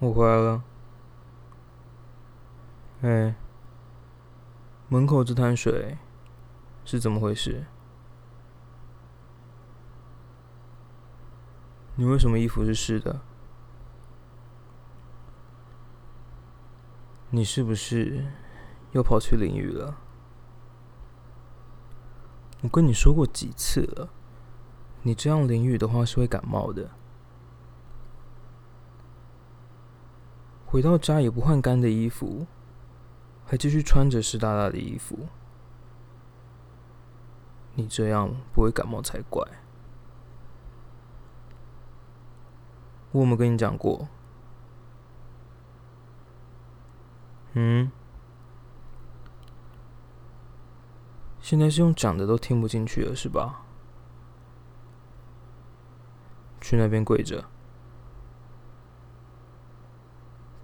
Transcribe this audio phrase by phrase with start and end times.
[0.00, 0.62] 我回来了。
[3.02, 3.34] 哎，
[4.88, 5.98] 门口这滩水
[6.84, 7.64] 是怎么回事？
[11.96, 13.20] 你为什么衣服是湿的？
[17.30, 18.24] 你是不是
[18.92, 19.98] 又跑去淋雨了？
[22.62, 24.10] 我跟你说过几次了，
[25.02, 26.90] 你这样淋雨的话是会感冒的。
[30.70, 32.46] 回到家也不换干的衣服，
[33.46, 35.26] 还继续穿着湿哒哒的衣服，
[37.74, 39.42] 你这样不会感冒才怪。
[43.12, 44.08] 我有没有跟你讲过？
[47.54, 47.90] 嗯？
[51.40, 53.62] 现在是用讲的都听不进去了，是吧？
[56.60, 57.46] 去那边跪着。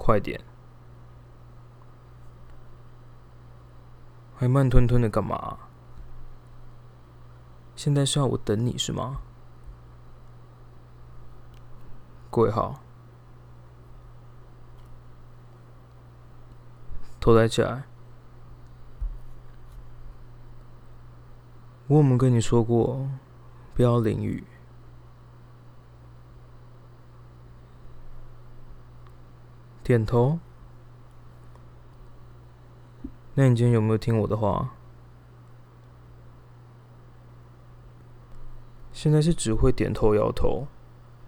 [0.04, 0.38] 快点！
[4.36, 5.56] 还慢吞吞的干嘛？
[7.74, 9.22] 现在是要我等你是吗？
[12.28, 12.82] 跪好，
[17.18, 17.84] 头抬起来。
[21.86, 23.08] 我有没有跟你说过，
[23.72, 24.44] 不要淋雨？
[29.84, 30.38] 点头。
[33.34, 34.70] 那你今天有没有听我的话？
[38.94, 40.66] 现在是只会点头摇头，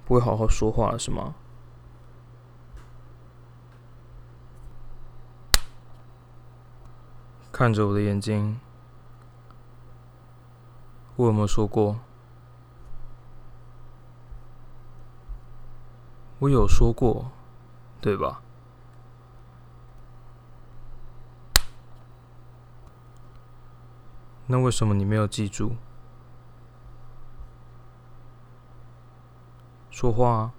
[0.07, 1.35] 不会好好说话了是吗？
[7.53, 8.59] 看着我的眼睛，
[11.17, 11.99] 我有没有说过？
[16.39, 17.31] 我有说过，
[18.01, 18.43] 对吧？
[24.49, 25.77] 那为什么你没有记住？
[29.91, 30.53] 说话啊！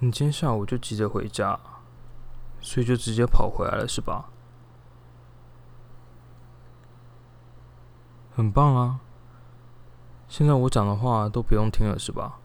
[0.00, 1.60] 你今天下午就急着回家，
[2.60, 4.30] 所以就直接跑回来了，是吧？
[8.34, 9.00] 很棒啊！
[10.26, 12.38] 现在我讲的话都不用听了，是吧？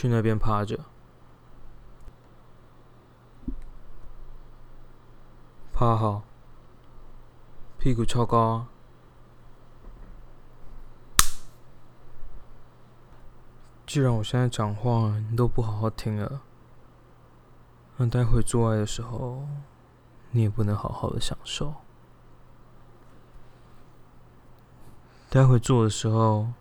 [0.00, 0.78] 去那边趴着，
[5.72, 6.22] 趴好，
[7.80, 8.68] 屁股翘高。
[13.88, 16.42] 既然我现在讲话你都不好好听了，
[17.96, 19.48] 那待会做爱的时候，
[20.30, 21.74] 你也不能好好的享受。
[25.28, 26.52] 待会做的时候，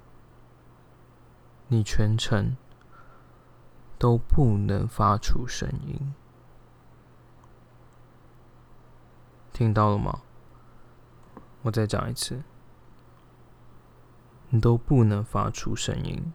[1.68, 2.58] 你全程。
[3.98, 6.14] 都不能发出声音，
[9.52, 10.22] 听到了吗？
[11.64, 12.44] 我再讲一次，
[14.50, 16.32] 你都不能发出声音。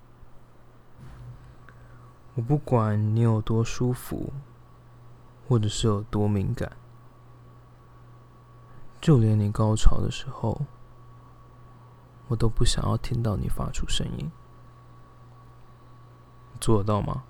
[2.35, 4.33] 我不管你有多舒服，
[5.49, 6.77] 或者是有多敏感，
[9.01, 10.63] 就连你高潮的时候，
[12.27, 14.31] 我都不想要听到你发出声音。
[16.61, 17.25] 做得到吗？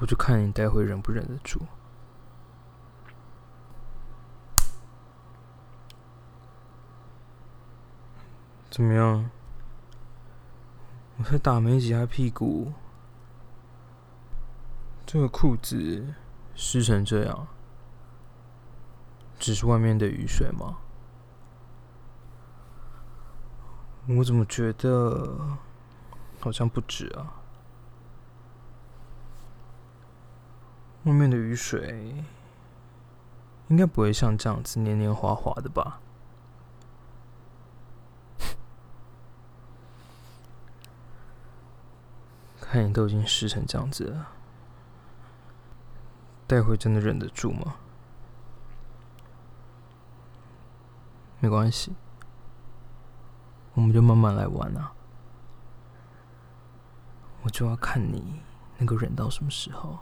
[0.00, 1.60] 我就看你待会忍不忍得住。
[8.70, 9.30] 怎么样？
[11.18, 12.72] 我才打没几下屁股，
[15.04, 16.14] 这个裤子
[16.54, 17.46] 湿成这样，
[19.38, 20.78] 只是外面的雨水吗？
[24.08, 25.58] 我怎么觉得
[26.40, 27.39] 好像不止啊？
[31.04, 32.24] 外面的雨水
[33.68, 36.00] 应该不会像这样子黏黏滑滑的吧？
[42.60, 44.28] 看你都已经湿成这样子了，
[46.46, 47.76] 待会真的忍得住吗？
[51.40, 51.94] 没关系，
[53.72, 54.92] 我们就慢慢来玩啊！
[57.42, 58.42] 我就要看你
[58.76, 59.98] 能够忍到什么时候。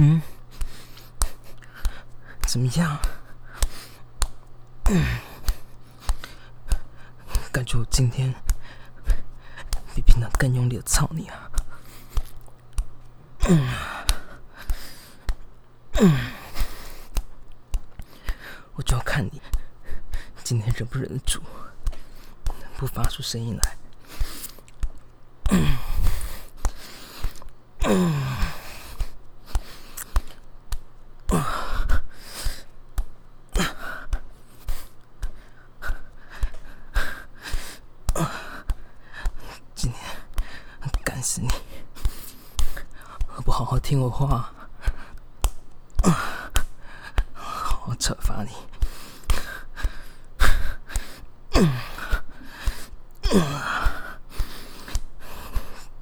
[0.00, 0.22] 嗯，
[2.46, 2.98] 怎么样？
[7.50, 8.32] 感觉我今天
[9.94, 11.50] 比平常更用力的操你啊！
[13.48, 13.68] 嗯，
[15.94, 16.30] 嗯，
[18.74, 19.42] 我就要看你
[20.44, 21.42] 今天忍不忍得住，
[22.76, 23.76] 不发出声音来。
[25.50, 25.76] 嗯
[43.44, 44.52] 不好好听我话，
[47.86, 48.50] 我惩罚你，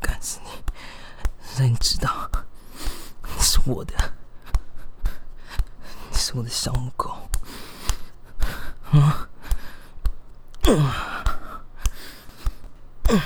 [0.01, 0.51] 干死你，
[1.57, 2.29] 让你知道
[3.23, 3.95] 你是我的，
[6.11, 7.17] 你是我的小母狗，
[8.93, 9.29] 啊！
[13.09, 13.21] 每一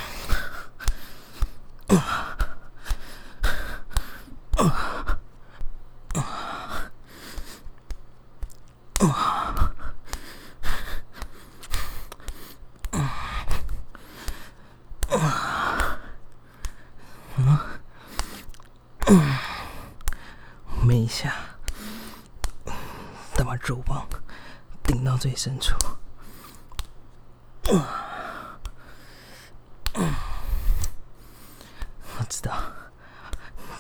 [23.41, 24.07] 再把肉棒
[24.83, 25.75] 顶到最深处。
[32.19, 32.61] 我知道，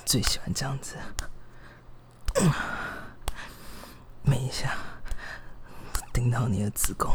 [0.06, 0.96] 最喜欢这样子。
[4.22, 4.78] 每一下
[5.92, 7.14] 都顶到你的子宫。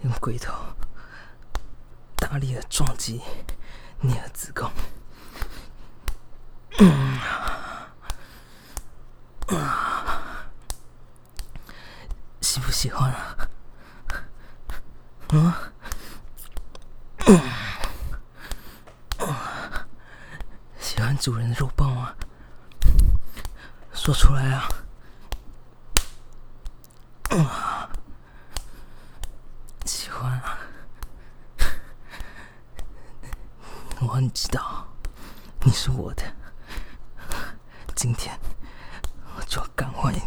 [0.00, 0.54] 用龟头
[2.16, 3.20] 大力的撞击
[4.00, 4.72] 你的子宫，
[12.40, 13.36] 喜不喜欢啊？
[15.28, 15.52] 嗯，
[20.78, 22.14] 喜欢主人的肉棒吗？
[23.94, 24.68] 说出来啊！
[29.86, 30.58] 喜欢啊！
[34.00, 34.86] 我很知道
[35.60, 36.24] 你是我的，
[38.02, 38.36] 今天
[39.36, 40.20] 我就要干坏你！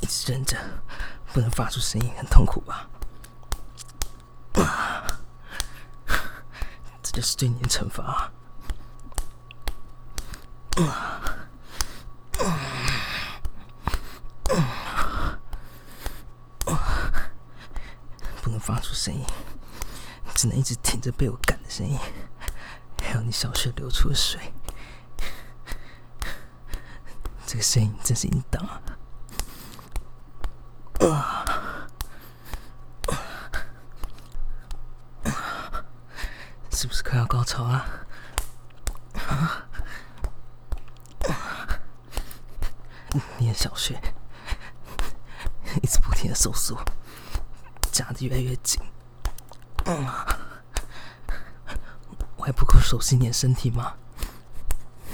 [0.00, 0.56] 一直忍着，
[1.34, 2.88] 不能发出声音，很痛苦吧？
[7.02, 8.32] 这就是对你的惩罚。
[10.78, 11.17] 啊
[18.68, 19.24] 发出声音，
[20.34, 21.98] 只能一直听着被我赶的声音，
[23.02, 24.52] 还有你小穴流出的水。
[27.46, 28.84] 这个声音真是淫荡啊！
[35.24, 35.84] 啊
[36.70, 37.86] 是不是快要高潮啊？
[43.38, 43.98] 你的小穴
[45.82, 46.78] 一直不停的收缩。
[47.98, 48.80] 夹的越来越紧，
[49.86, 50.06] 嗯，
[52.38, 53.92] 我还不够熟悉你的身体吗？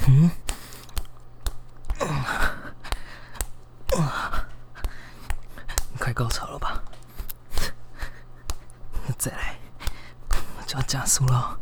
[0.06, 0.30] 嗯，
[5.92, 6.82] 你快高潮了吧？
[9.16, 9.58] 再来，
[10.58, 11.58] 我就要加速了。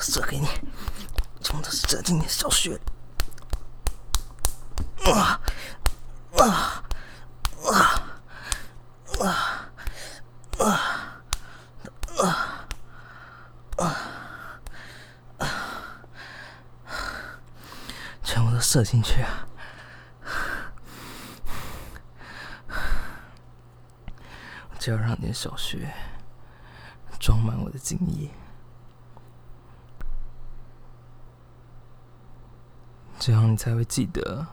[0.00, 0.46] 射给你，
[1.40, 1.70] 从头
[2.44, 2.78] 小穴。
[5.06, 5.40] 啊
[6.36, 6.84] 啊
[7.64, 7.72] 啊
[9.18, 9.24] 啊
[10.58, 10.68] 啊
[13.78, 13.88] 啊
[15.38, 15.48] 啊！
[18.22, 19.46] 全部都射进去啊！
[24.78, 25.90] 就要让你的小穴
[27.18, 28.28] 装满我的精液。
[33.26, 34.46] 这样你才会记得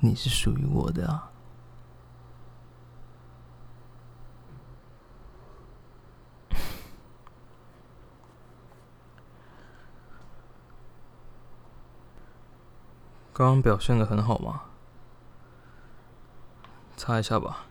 [0.00, 1.06] 你是属于我的。
[1.06, 1.30] 啊
[13.32, 14.62] 刚刚表现的很好嘛
[16.96, 17.66] 擦一下吧。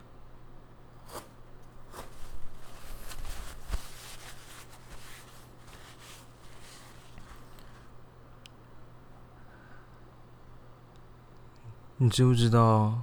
[12.05, 13.01] 你知不知道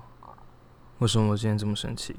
[1.00, 2.14] 为什么我今天这么生气？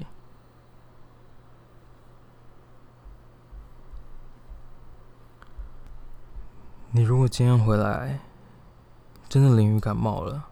[6.90, 8.20] 你如果今天回来，
[9.30, 10.50] 真的淋雨感冒了，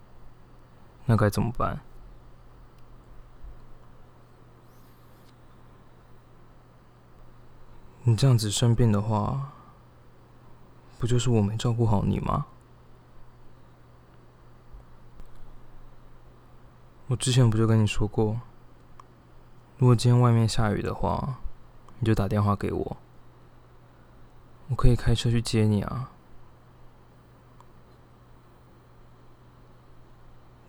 [1.05, 1.81] 那该怎么办？
[8.05, 9.53] 你这样子生病的话，
[10.99, 12.47] 不就是我没照顾好你吗？
[17.13, 18.41] 我之前不就跟你说过，
[19.77, 21.41] 如果今天外面下雨的话，
[21.99, 22.97] 你就打电话给我，
[24.69, 26.09] 我可以开车去接你啊。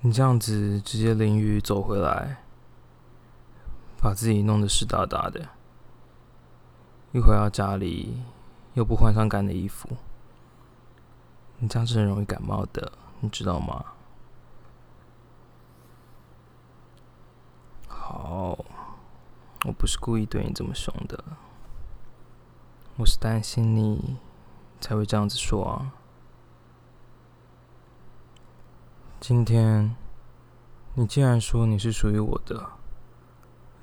[0.01, 2.43] 你这样子直接淋雨走回来，
[4.01, 5.47] 把自己弄得湿哒哒的，
[7.13, 8.21] 一回到家里
[8.73, 9.87] 又不换上干的衣服，
[11.59, 13.92] 你这样是很容易感冒的，你知道吗？
[18.13, 18.55] 好，
[19.65, 21.23] 我不是故意对你这么凶的，
[22.97, 24.17] 我是担心你
[24.79, 25.93] 才会这样子说啊。
[29.19, 29.95] 今天，
[30.93, 32.73] 你既然说你是属于我的，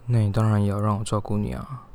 [0.06, 1.88] 那你当然也要让我照顾你啊。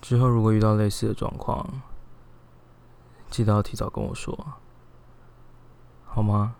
[0.00, 1.82] 之后如果遇到类似的状况，
[3.28, 4.54] 记得要提早跟我说，
[6.16, 6.54] 好吗？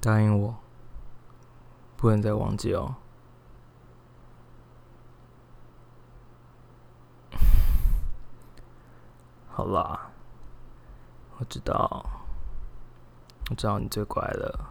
[0.00, 0.54] 答应我，
[1.96, 2.94] 不能再忘记哦。
[9.50, 10.12] 好啦，
[11.38, 12.06] 我知道，
[13.50, 14.70] 我知道你最乖了。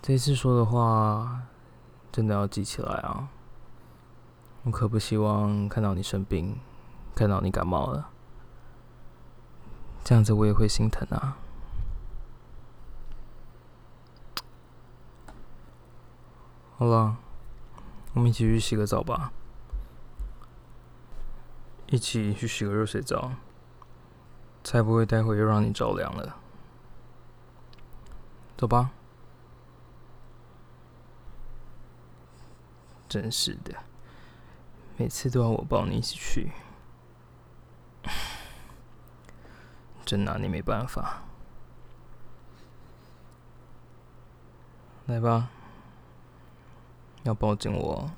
[0.00, 1.42] 这次说的话，
[2.10, 3.28] 真的要记起来啊！
[4.62, 6.58] 我可不希望看到你生病，
[7.14, 8.08] 看到你感冒了，
[10.08, 11.36] 这样子我也会心疼啊。
[16.78, 17.18] 好了，
[18.14, 19.30] 我们一起去洗个澡吧。
[21.88, 23.32] 一起去洗个热水澡，
[24.64, 26.38] 才不会待会又让你着凉了。
[28.56, 28.90] 走吧。
[33.10, 33.74] 真是的，
[34.96, 36.50] 每次都要我抱你一起去，
[40.08, 41.20] 真拿你没办法。
[45.04, 45.50] 来吧，
[47.24, 48.10] 要抱紧我。